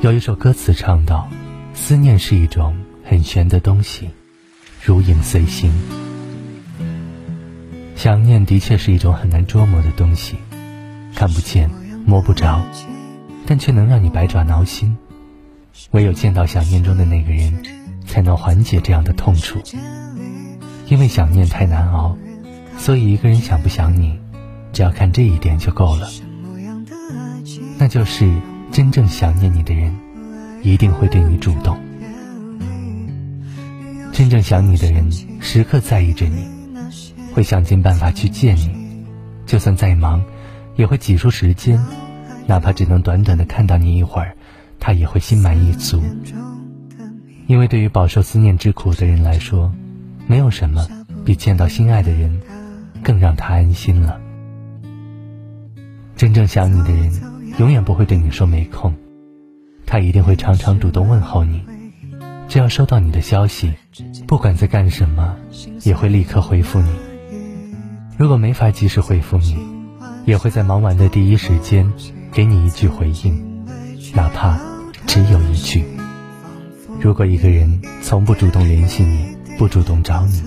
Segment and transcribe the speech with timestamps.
[0.00, 1.28] 有一首歌词唱道
[1.74, 4.08] ：“思念是一种很玄的东西，
[4.80, 5.72] 如影随形。”
[7.96, 10.36] 想念的确是一种很难捉摸的东西，
[11.16, 11.68] 看不见、
[12.06, 12.64] 摸不着，
[13.44, 14.96] 但却能让你百爪挠心。
[15.90, 17.60] 唯有见到想念中的那个人，
[18.06, 19.60] 才能缓解这样的痛楚。
[20.86, 22.16] 因为想念太难熬，
[22.78, 24.16] 所以一个人想不想你，
[24.72, 26.08] 只要看这一点就够了。
[27.78, 28.32] 那就是
[28.70, 29.94] 真正想念你的人，
[30.62, 31.78] 一定会对你主动。
[34.12, 36.46] 真正想你的人，时刻在意着你。
[37.34, 39.04] 会想尽办法去见你，
[39.46, 40.24] 就算再忙，
[40.74, 41.78] 也会挤出时间，
[42.46, 44.34] 哪怕只能短短的看到你一会儿，
[44.80, 46.02] 他也会心满意足。
[47.46, 49.72] 因为对于饱受思念之苦的人来说，
[50.26, 50.84] 没有什么
[51.24, 52.40] 比见到心爱的人
[53.04, 54.20] 更让他安心了。
[56.16, 57.12] 真正想你的人，
[57.58, 58.94] 永远不会对你说没空，
[59.84, 61.60] 他一定会常常主动问候你。
[62.46, 63.74] 只要收到你的消息，
[64.28, 65.34] 不管在干什么，
[65.82, 66.88] 也会立刻回复你。
[68.16, 69.58] 如果没法及时回复你，
[70.24, 71.92] 也会在忙完的第一时间
[72.32, 73.66] 给你一句回应，
[74.14, 74.56] 哪怕
[75.08, 75.84] 只有一句。
[77.00, 80.42] 如果一个人从不主动联系你，不主动找你，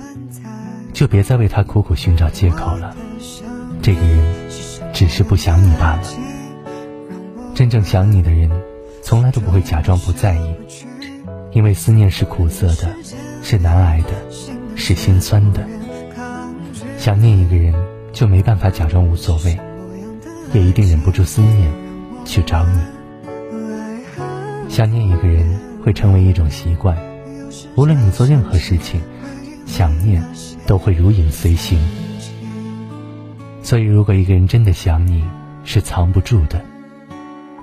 [0.94, 2.96] 就别再为他苦苦寻找借口了。
[3.81, 4.50] 这个人
[4.94, 6.03] 只是不想你罢了。
[7.54, 8.50] 真正想你的人，
[9.04, 10.56] 从来都不会假装不在意，
[11.52, 12.96] 因为思念是苦涩的，
[13.44, 14.10] 是难挨的，
[14.76, 15.68] 是心酸的。
[16.98, 17.74] 想念一个人，
[18.14, 19.60] 就没办法假装无所谓，
[20.54, 21.72] 也一定忍不住思念，
[22.26, 22.80] 去找你。
[24.70, 25.46] 想念一个人
[25.84, 26.98] 会成为一种习惯，
[27.76, 29.02] 无论你做任何事情，
[29.66, 30.24] 想念
[30.66, 31.80] 都会如影随形。
[33.62, 35.24] 所以，如果一个人真的想你，
[35.64, 36.64] 是藏不住的。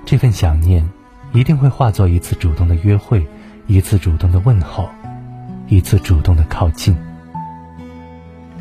[0.09, 0.89] 这份想念，
[1.33, 3.27] 一定会化作一次主动的约会，
[3.67, 4.89] 一次主动的问候，
[5.67, 6.97] 一次主动的靠近。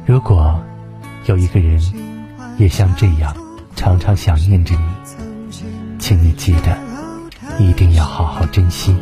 [0.04, 0.62] 如果
[1.24, 1.80] 有一个人
[2.58, 3.34] 也像这样
[3.74, 5.56] 常常想念着你，
[5.98, 6.76] 请你记得
[7.58, 8.94] 一定要好好珍惜。